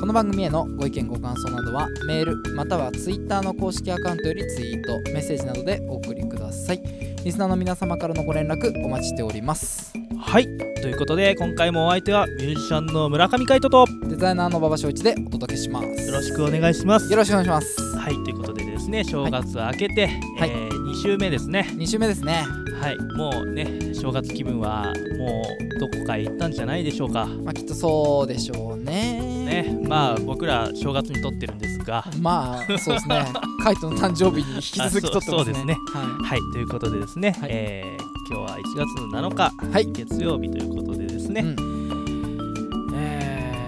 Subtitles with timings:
[0.00, 6.82] この番組へのご意見ご感想などはメールまたはツイッターの公式アカウントよりツイートメッセージなどでお送りください。
[7.22, 9.92] リスナーの皆様からのご連絡お待ちしております。
[10.18, 10.46] はい。
[10.80, 15.86] ということで今回もお相手はミュージシャンの村上海人とデザイナーの馬場翔一でお届けします。
[16.08, 17.10] よろしくお願いします。
[17.10, 17.96] よろしくお願いします。
[17.98, 18.14] はい。
[18.24, 20.06] ということでですね正月明けて、
[20.38, 20.50] はい。
[20.50, 21.68] えー2週目ですね。
[21.76, 22.44] 2週目ですね。
[22.80, 22.98] はい。
[23.16, 25.42] もうね正月気分はも
[25.76, 27.26] うどこかへ行ったんじゃないでしょうか。
[27.26, 29.19] まあきっとそうでしょうね
[29.50, 29.78] ね。
[29.88, 32.04] まあ僕ら正月に撮ってるんですが。
[32.20, 33.24] まあそうですね。
[33.62, 35.34] カイトの誕生日に引き続き撮ってますね。
[35.34, 35.76] あそうですね。
[35.92, 37.48] ははいということでですね、はい。
[37.50, 42.94] えー今日は1月の7日、はい月曜日ということでですね、い、うん。
[42.94, 43.66] え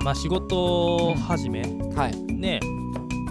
[0.00, 1.62] ーまあ仕事始め、
[1.96, 2.16] はい。
[2.34, 2.60] ね。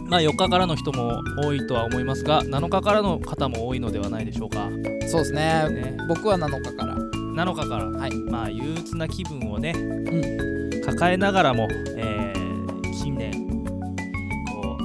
[0.07, 4.69] まあ4日からの人も多いとは思いますが7日からの方も多いのではないでしょうか、
[5.07, 5.69] そうですね。
[5.69, 6.97] ね、僕は7日から。
[6.97, 8.15] 7日から、はい。
[8.29, 10.81] まあ憂鬱な気分をね、ん。
[10.81, 11.67] 抱えながらも、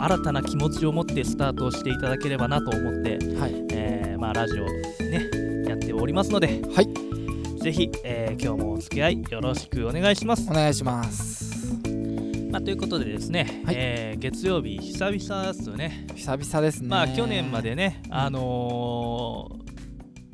[0.00, 3.64] 新たな気持ちを持ってスタートをしていただければなと思って、はい。
[3.72, 6.88] えーまあ、ラジオねやっておりますので、はい。
[7.62, 10.48] ぜひ、えー今日もお付き合いよろしくお願いします。
[10.50, 10.52] お。
[10.52, 11.56] 願いします。
[12.50, 13.74] まあ、ということでですね、はい。
[13.76, 16.06] えー月曜日久々ですよね。
[16.14, 16.88] 久々ですね。
[16.88, 19.66] まあ去年までね、あのー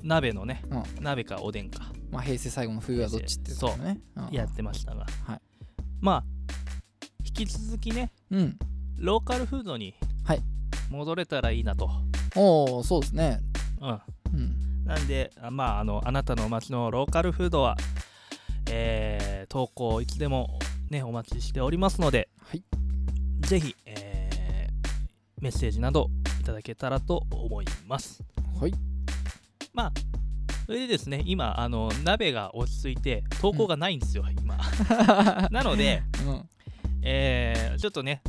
[0.03, 0.83] 鍋のね、うん。
[1.05, 1.93] 鍋かおでんか。
[2.11, 4.01] まあ、平成最後の冬はどっちってやつだよね。
[4.17, 4.29] うん。
[4.33, 5.41] やってましたが、はい。
[6.01, 6.25] まあ
[7.25, 8.59] 引き続きねうん
[8.99, 10.41] ローカルフードにはい。
[10.91, 11.91] 戻れたらいいなと、
[12.37, 13.41] おおそうですね。
[13.81, 14.01] うん、
[14.35, 14.85] うん。
[14.85, 17.77] なんであまああのあなたのお町のローカルフードは、
[18.71, 20.59] えー投稿いつでも
[20.89, 22.63] ねお待ちしておりますのではい。
[23.41, 26.09] ぜひ、えーメッセージなど
[26.41, 28.23] いただけたらと思います。
[28.61, 28.73] はい。
[29.75, 29.93] まあ
[30.67, 34.57] それでですね今あの鍋が落ち着いて投稿がないんですよ、今。
[35.51, 36.49] なので、うん。
[37.03, 38.23] えーちょっとね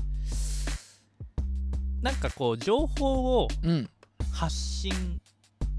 [2.04, 3.90] なんかこう情報をうん。
[4.32, 5.22] 発信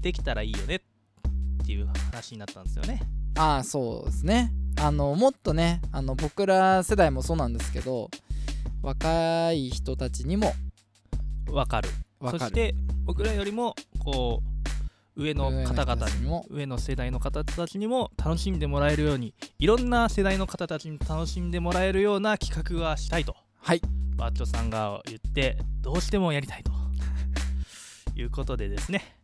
[0.01, 3.01] できたらいいよねっていう話になったんですよね。
[3.37, 4.51] ああそうですね。
[4.79, 8.09] あのもっとねあの僕ら世代もそうなんですけど
[8.81, 10.53] 若い人たちにも
[11.49, 11.89] わかる。
[12.19, 12.39] 分かる。
[12.39, 12.75] そして
[13.05, 14.41] 僕らよりもこ
[15.15, 16.45] う上の方々にも。
[16.49, 23.35] 上の世代の方たちにも楽しんでもらえるようにいろんな世代の方たちに楽しんでもらえるような企画がしたいと。
[23.59, 23.81] はい
[24.15, 26.71] バッチョさんが言ってどうしてもやりたいと。
[28.15, 29.17] いうことでですね、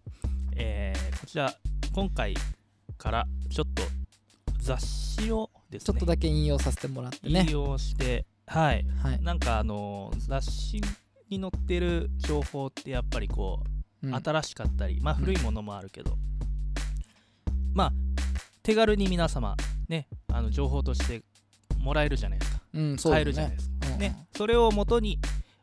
[0.56, 1.54] えーこちら
[1.94, 2.34] 今回
[2.98, 3.84] からちょっと
[4.60, 7.46] 雑誌をですねちょっとだけ引用させてもらってね。
[7.48, 8.86] 引用してはい。
[9.02, 10.82] はい、なんかあの雑誌
[11.30, 13.64] に載ってる情報ってやっぱりこ
[14.04, 14.16] う、うん。
[14.16, 15.20] 新しかったりまあうん。
[15.22, 16.18] 古いものもあるけど、
[17.74, 17.94] まあ
[18.64, 19.56] 手軽に皆様
[19.88, 21.24] ねあの情報として
[21.78, 22.62] もらえるじゃないですか。
[22.74, 23.70] うん、買えるじゃないですか。
[23.70, 23.71] うんうん
[24.02, 24.28] ね。
[24.36, 25.20] それをもとに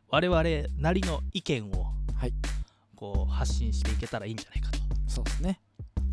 [0.09, 0.43] 我々
[0.77, 1.87] なりの意見を
[2.19, 2.33] はい。
[2.95, 5.61] こう発信していけたらいいんじゃないかと、そうですね。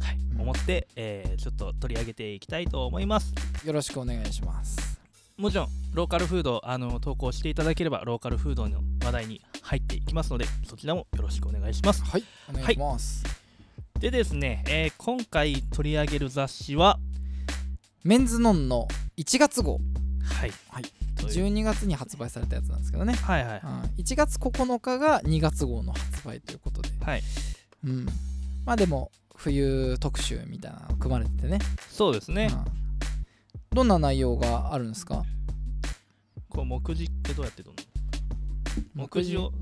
[0.01, 0.19] はい。
[0.35, 0.41] うん。
[0.43, 3.35] 思って、えーちょっと取り上げていきたいと思います。
[3.65, 5.01] よろしくお願いします。
[5.37, 12.05] もちろんローカルフードあの投稿していただければローカルフードの話題に入っていきますのでそちらもよろしくお願いします。
[12.05, 12.25] はい。
[12.49, 13.25] お願いします、
[13.99, 16.99] でですね、えー今回取り上げる雑誌は
[18.05, 18.87] メンズノンの
[19.17, 19.81] 1月号。
[20.23, 23.61] はい、はい12月に発売されたやつなんですけどね、はいはい。
[23.63, 26.91] うん、1月9日が2月号の発売ということで。
[27.01, 27.23] はい。
[27.85, 28.07] うん。
[28.65, 31.59] まあでも冬特集みたいなの組まれててね。
[31.91, 33.77] そうですね、うん。
[33.77, 35.25] どんな内容があるんですか？
[36.49, 37.83] こう目次ってどうやって取る
[38.95, 39.37] の目次？
[39.37, 39.53] を？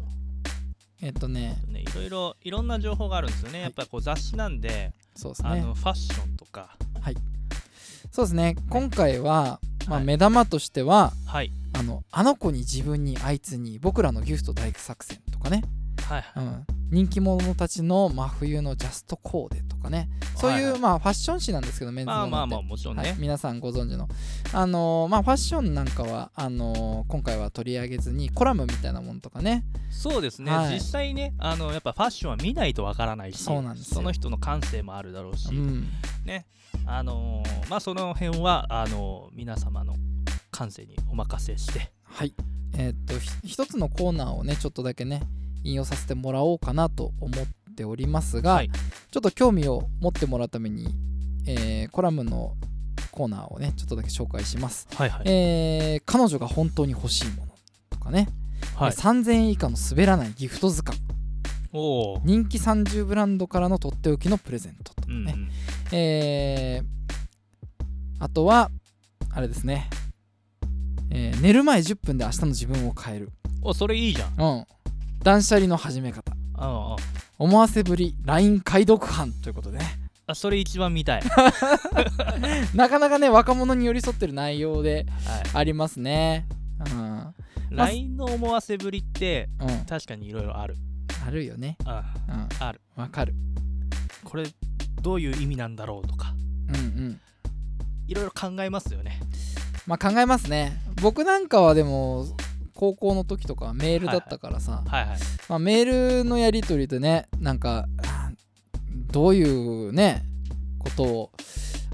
[1.03, 1.57] えっとね。
[1.69, 3.63] ねいろいろいろんな情報があるんですよね、はい。
[3.65, 5.49] やっぱこう雑誌なんで、そうですね。
[5.49, 6.77] あのファッションとか。
[8.11, 8.55] そうですね。
[8.71, 9.59] 今回は、
[9.89, 10.05] まあ、はい。
[10.05, 11.53] 目玉としては、はい。
[11.77, 15.65] あのあの子に自分にあいつに僕らのギフト大作戦とかね、
[16.09, 20.09] はいうん、人気者たちの真冬のジャストコーデとかね。
[20.37, 20.73] そういう、はい。
[20.73, 24.09] はいまあファッション誌なんですけどメンズまあまあまああもちろんね、はい、皆さんご存知の。
[24.53, 29.65] あのーまあファッションなんかはあのー今回は取り上げずにコラムみたいなものとかね。
[29.91, 30.75] そうですね、はい。
[30.75, 33.97] 実際ねあのやっぱファッションは見ないとわからないしそうなんですよ。
[33.97, 35.89] その人の感性もあるだろうし、うん。
[36.25, 36.47] ね。
[36.87, 39.95] あのーまあその辺はあのー皆様の
[40.51, 41.93] 感性にお任せして。
[42.05, 42.35] はい。
[42.77, 45.23] えーっとひ一つのコーナーをねちょっとだけね
[45.63, 48.71] 引用させてもらおうかなと思っておりますが、はい
[49.15, 50.89] ちょっと興味を持ってもらうために、
[51.47, 52.57] えーコラムの
[53.13, 55.23] コーナーをねちょっとだけ紹介します、はいはい。
[55.27, 57.53] えー彼女が本当に欲しいもの
[57.91, 58.27] とかね、
[58.75, 58.91] はい。
[58.91, 61.01] 3000円以下の滑らないギフト図鑑。
[61.73, 65.49] おお人気30ブランドからのとっておきのプレゼントとかね、うんうん。
[65.93, 66.87] えー
[68.19, 68.73] あとは
[69.31, 69.89] あれですね、
[71.13, 73.31] えー寝る前10分で明日の自分を変える、
[73.63, 74.35] おそれいいじゃん。
[74.37, 74.67] うん、
[75.23, 76.34] 断捨離の始め方
[77.39, 80.05] 思わせぶり LINE 解読班ということでね。
[80.27, 81.23] あそれ一番見たい、
[82.75, 85.05] なかなかね若者に寄り添ってる内容で
[85.53, 86.47] はありますね。
[86.91, 87.35] うん、
[87.71, 90.77] い、LINE の思わせぶりってうん、確かにいろいろある。
[91.27, 91.77] あるよね。
[91.85, 92.49] あうん。
[92.59, 92.81] ある。
[92.97, 93.35] わかる。
[94.25, 94.45] これ
[95.03, 96.35] どういう意味なんだろうとか。
[96.69, 97.21] うんうん。
[98.07, 99.21] いろいろ考えますよね。
[99.87, 100.81] まあ考えますね。
[101.03, 102.27] 僕なんかはでも
[102.75, 105.07] 高校の時とかはメールだったからさ、はい。
[105.07, 105.19] はい
[105.49, 108.31] まあ、メールのやり取りでねなんかあ
[109.13, 110.25] どういうね
[110.79, 111.31] ことを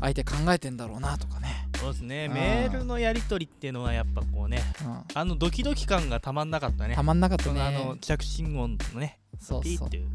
[0.01, 2.29] 相手考えてんだろうなとかね、そうですね。
[2.29, 6.95] メールのやり取りっていうのはやっぱこうねうあのドキドキ感がたまんなかったね。
[6.95, 9.63] ん、たまんなかったそのあねの着信音のねそうそう。
[9.63, 10.09] ピーっていう。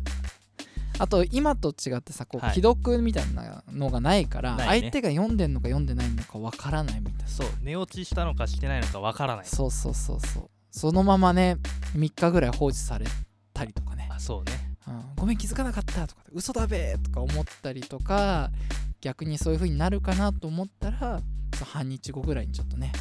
[0.98, 2.54] あと今と違ってさこうはい。
[2.56, 7.28] 既読みたいなのがないから、相手が読んでんのか読んでないのかわからないみたいな。
[7.28, 7.48] そう。
[7.62, 9.46] 寝落ちしたのかしてないのかわからない。
[9.46, 11.56] そうそうそうそうそのままね
[11.96, 13.06] 3日ぐらい放置され
[13.54, 14.52] たりとかね、あそうね。
[14.88, 18.52] うん、ごめん気づかなかったとか嘘だべとか思ったりとか
[19.00, 21.22] 逆にそういう風になるかなと思ったら
[21.64, 22.92] 半日後ぐらいにちょっとね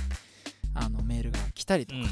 [0.73, 2.11] あのメールが来たりとか、うんうん。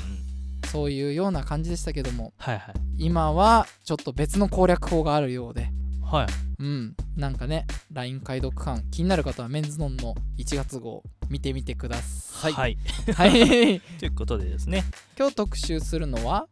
[0.69, 2.75] そういうような感じでしたけどもはいはい。
[2.99, 5.69] 今はちょっと別の攻略法があるようで
[6.03, 6.27] はい。
[6.59, 12.53] うんなんかね LINE 解読感気になる方はメンズノンの1月号見てみてください。
[12.53, 12.79] はい、
[13.15, 14.85] はい、 ということでですね。
[15.19, 16.47] 今日特集するのは？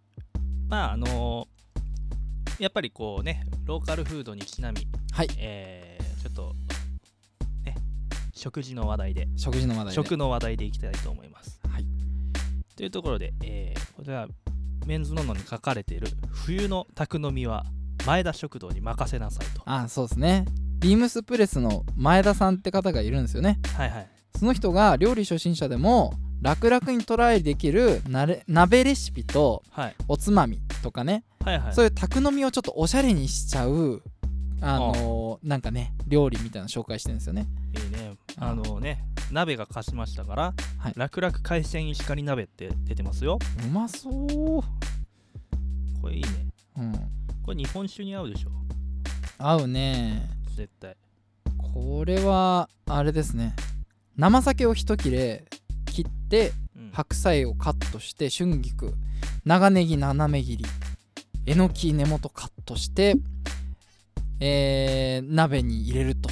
[0.69, 1.47] まああの
[2.59, 5.29] やっぱりこうねローカルフードにちなみ、はい。
[5.37, 6.55] えーちょっと
[7.65, 7.75] ね
[8.35, 9.95] 食事の話題で食事の話題で。
[9.95, 11.61] 食の話題でいきたいと思います。
[11.69, 11.87] はい。
[12.75, 14.27] というところで、えーこちら
[14.87, 17.67] メンズノンノに書かれている冬の宅飲みは
[18.07, 19.63] 前田食堂に任せなさいと。
[19.67, 20.47] あそうですね。
[20.79, 23.59] ビームスプレスの前田さんって方がいるんですよね。
[23.77, 24.09] はいはい
[24.41, 29.95] その人が料理初心者でも楽々にトライできるなれ鍋レシピとはい。
[30.09, 31.75] おつまみとかね、はいはい。
[31.75, 34.03] そういう宅飲みをちょっとおしゃれにしちゃう
[34.63, 37.49] あのーなんかね料理みたいなの紹介してるんですよね。
[37.77, 38.17] いいね。
[38.39, 40.95] うんあのね鍋が貸しましたから、はい。
[40.97, 43.39] 楽々海鮮石狩鍋って出てますよ。
[43.63, 44.37] うまそう。
[46.01, 46.29] これいいね。
[46.79, 46.93] うん。
[47.45, 48.51] これ日本酒に合うでしょ。
[49.37, 50.31] 合うね。
[50.57, 50.97] 絶対。
[51.75, 53.55] これはあれですね
[54.17, 55.45] 生酒を一切れ
[55.87, 56.91] 切ってうん。
[56.93, 58.95] 白菜をカットして春菊。
[59.45, 60.65] 長ネギ斜め切り。
[61.47, 63.17] えのき根元カットして
[64.41, 66.29] えー鍋に入れると。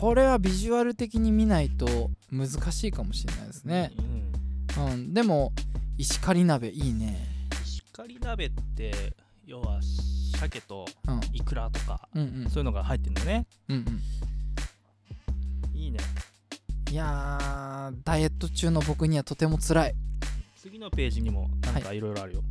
[0.00, 3.92] これはビジュアル的に見ないと難しいかもしれないですね、
[4.76, 4.86] うん。
[4.86, 5.52] うん、でも
[5.96, 7.16] 石狩鍋いいね。
[7.64, 9.14] 石狩鍋って
[9.46, 9.80] 要は
[10.38, 11.20] 鮭とうん。
[11.32, 12.50] イクラとかうんうん。
[12.50, 13.46] そういうのが入ってるんだね。
[13.68, 14.00] うんうん
[16.96, 19.94] やーダイエット中の僕にはとても辛い。
[20.60, 22.00] 次のページにもなんかい。
[22.00, 22.42] ろいろあるよ、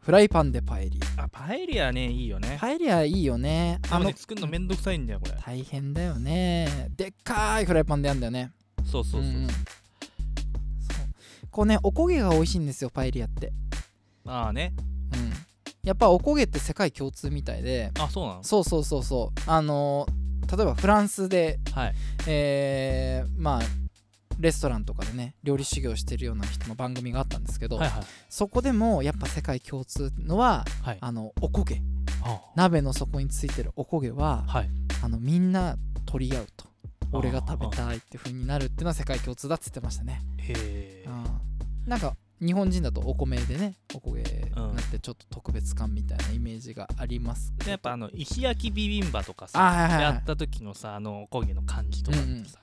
[0.00, 2.56] フライパンでパエリあパエリアねいいよね。
[2.56, 3.78] アパエリアいいよね。
[3.90, 5.34] あの作るのめんどくさいんだよこれ。
[5.44, 6.88] 大変だよね。
[6.96, 8.50] でっかいフライパンでやんだよね。
[8.84, 9.48] そうそうそうそう、んん。
[9.48, 9.56] そう。
[11.50, 13.52] こうねおこげが美味しいんですよパエリアって。
[14.26, 14.72] ああね。
[15.14, 15.32] うん。
[15.84, 17.90] やっぱおこげって世界共通みたいで。
[17.98, 18.44] あそうなの？
[18.44, 19.40] そうそうそうそう。
[19.46, 21.94] あのー例えばフランスではい。
[22.26, 23.62] えーまあ
[24.40, 28.04] レストランとかでね料理修行してるような人の番組があったんですけど、はいはい。
[28.28, 30.98] そこでもやっぱ世界共通のははい。
[31.00, 31.80] あのおこげ。
[32.24, 34.70] あ鍋の底についてるおこげははい。
[35.02, 36.72] あのみんな取り合うと。
[37.14, 41.24] 俺が食べたいって風になるっていうのは世界共通だっつってましたね、へえうん。
[41.86, 47.70] なんか日本人だとお米でねおこげになってちょっと特別感みたいなイメージがありますけど。
[47.70, 50.02] やっぱあの石焼きビビンバとかさあはいはいはい。
[50.02, 52.58] やった時のさあのおこげの感じとかってさ、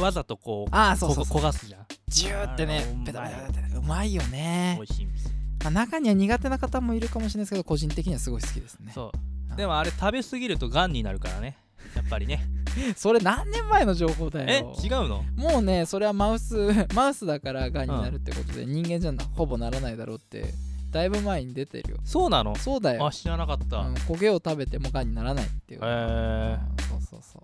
[0.00, 1.32] わざとこうああそうそうそう。
[1.34, 1.86] こ焦がすじゃん。
[2.08, 4.74] ジューってねペタペタペタうまいよね。
[4.76, 5.30] 美、味しいんですよ。
[5.62, 8.92] まあ、中には苦手な方もいるかもしれないですけど個人的にはすごい好きですね。
[8.94, 9.18] そう。
[9.50, 11.56] あでもあれ食べ過ぎるとがんになるからね。
[11.96, 12.46] やっぱりね
[12.96, 15.24] それ何年前の情報だえよ違うの？
[15.36, 16.54] もうねそれはマウス
[16.94, 20.52] マウスだからがんになるってことで、人間じゃなほぼならないだろうって
[20.90, 21.96] だいぶ前に出てるよ。
[22.04, 22.54] そうなの？
[22.56, 23.06] そうだよ。
[23.06, 26.58] あ、知らなかった、うん、焦げを食べてもがんにならないっていう、へえ
[26.94, 27.42] うんそうそう。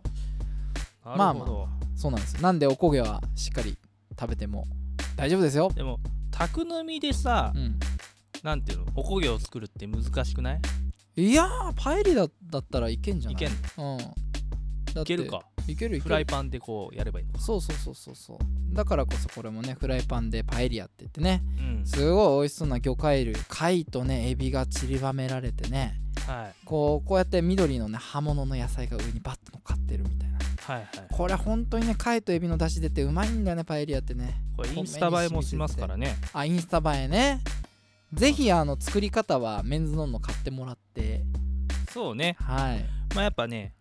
[1.04, 1.46] そうまあま
[1.96, 2.40] そうなんですよ。
[2.42, 3.76] なんでお焦げはしっかり
[4.18, 4.66] 食べても
[5.16, 5.70] 大丈夫ですよ。
[5.74, 5.98] でも
[6.30, 7.78] 宅飲みでさうん。
[8.42, 8.84] なんていうの？
[8.94, 10.60] おこげを作るって難しくない？
[11.16, 13.34] いやーパエリアだったらいけんじゃない？
[13.34, 13.98] いけんうん
[14.94, 15.42] いけるか。
[15.66, 16.00] いけるいける。
[16.00, 17.40] フライパンでこうやればいいのか。
[17.40, 18.38] そうそうそうそうそう。
[18.74, 21.42] だからこそこれもねフライパンでパエリアって言ってね。
[21.58, 21.86] うん。
[21.86, 26.00] すごい美味しそうな魚介類貝とねエビが散りばめられてね。
[26.26, 26.54] はい。
[26.64, 30.38] こうこうやって緑のね葉物の野菜が上にバッと乗っかってるみたいな。
[30.62, 30.86] はいはい。
[31.10, 34.42] これ本当にね貝とエビの出汁出てうまいんだよねパエリアってね。
[34.56, 36.16] これインスタ映えもしますからね。
[36.32, 37.40] あインスタ映えね。
[38.12, 41.22] ぜひあの作り方はメンズノンノ買ってもらって。
[41.92, 42.36] そうね。
[42.40, 42.84] はい。
[43.14, 43.74] まあやっぱね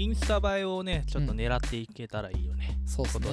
[0.00, 3.28] インスタ映えをねちょっと狙っていけたらいいよね、そうっすね。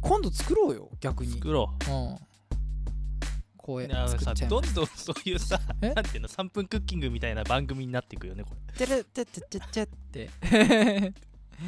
[0.00, 1.30] 今度作ろうよ逆に。
[1.34, 3.72] 作ろう。
[3.72, 5.94] ううや作さっちゃどんどんそういうさえ？
[5.94, 10.30] なんていうの3分クッキングみたいな番組になっていくよねこてれててててって。
[10.50, 11.12] れ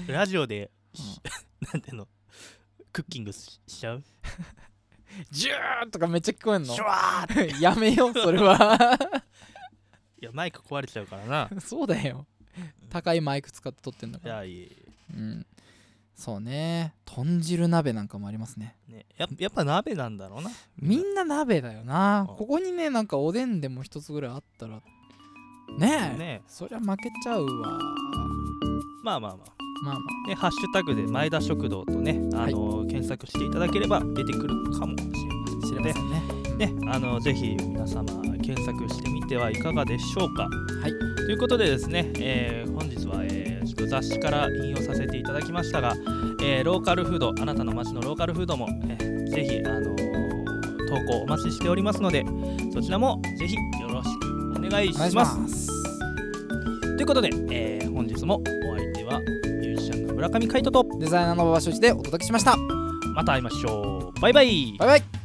[0.09, 1.21] ラジオで、し
[1.73, 2.09] なんていうの
[2.93, 4.03] クッキングししちゃう？
[5.31, 6.75] ジューとかめっちゃ聞こえんの？
[7.63, 8.99] やめようそれは。
[10.21, 11.49] いやマイク壊れちゃうからな。
[11.61, 12.27] そうだよ
[12.91, 14.35] 高いマイク使って撮ってんだいから。
[14.37, 14.77] やいい
[15.15, 15.47] うん。
[16.15, 16.95] そうね。
[17.05, 18.77] 豚汁鍋なんかもありますね。
[18.89, 20.51] ねややっぱ鍋なんだろうな。
[20.79, 22.27] みんな鍋だよな。
[22.29, 22.37] うん。
[22.37, 24.81] ここにねなんかおでんでも一つぐらいあったら。
[25.79, 26.19] ねえ。
[26.19, 27.79] ねそりゃ負けちゃうわ。
[29.05, 29.57] まあまあまあ。
[29.83, 35.36] まあまね、ハッシュタグで前田食堂とね、あの検索していただければ出てくるかもしれませ
[35.75, 36.23] んあ知れませんね
[36.57, 38.05] ね、あのぜひ皆様
[38.43, 40.45] 検索してみてはいかがでしょうか。
[40.45, 40.49] は
[40.89, 45.95] いということでですね、えー本日は、えーちょっと雑誌から引用させていただきましたが、
[46.43, 52.25] えーローカルフードあなたの街のローカルフードも、えーぜひ、あのー投稿お待ちしておりますので
[52.73, 55.15] そちらもぜひよろしくお願いし。
[55.15, 55.67] ます
[56.97, 62.57] ということで、えー本日もお相手はミュージシャンの村上海人とデザイナーの馬場所一でお届けしました
[63.15, 64.21] また会いましょう。
[64.21, 65.16] バイバイバイバイ